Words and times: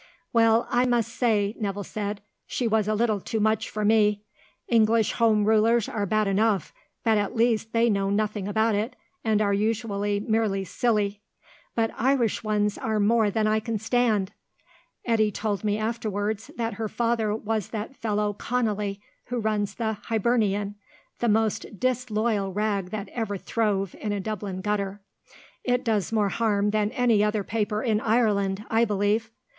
"Well, 0.33 0.65
I 0.71 0.87
must 0.87 1.13
say," 1.13 1.55
Nevill 1.59 1.83
said, 1.83 2.21
"she 2.47 2.67
was 2.67 2.87
a 2.87 2.95
little 2.95 3.19
too 3.19 3.39
much 3.39 3.69
for 3.69 3.85
me. 3.85 4.23
English 4.67 5.11
Home 5.11 5.45
Rulers 5.45 5.87
are 5.87 6.07
bad 6.07 6.27
enough, 6.27 6.73
but 7.03 7.19
at 7.19 7.35
least 7.35 7.71
they 7.71 7.87
know 7.87 8.09
nothing 8.09 8.47
about 8.47 8.73
it 8.73 8.95
and 9.23 9.43
are 9.43 9.53
usually 9.53 10.19
merely 10.19 10.63
silly; 10.63 11.21
but 11.75 11.91
Irish 11.99 12.43
ones 12.43 12.79
are 12.79 12.99
more 12.99 13.29
than 13.29 13.45
I 13.45 13.59
can 13.59 13.77
stand. 13.77 14.31
Eddy 15.05 15.29
told 15.29 15.63
me 15.63 15.77
afterwards 15.77 16.49
that 16.57 16.73
her 16.73 16.89
father 16.89 17.35
was 17.35 17.67
that 17.69 17.95
fellow 17.95 18.33
Conolly, 18.33 18.99
who 19.25 19.37
runs 19.37 19.75
the 19.75 19.93
Hibernian 20.05 20.77
the 21.19 21.29
most 21.29 21.79
disloyal 21.79 22.51
rag 22.51 22.89
that 22.89 23.09
ever 23.09 23.37
throve 23.37 23.93
in 23.99 24.11
a 24.11 24.19
Dublin 24.19 24.61
gutter. 24.61 25.03
It 25.63 25.83
does 25.83 26.11
more 26.11 26.29
harm 26.29 26.71
than 26.71 26.89
any 26.89 27.23
other 27.23 27.43
paper 27.43 27.83
in 27.83 28.01
Ireland, 28.01 28.65
I 28.67 28.83
believe. 28.83 29.29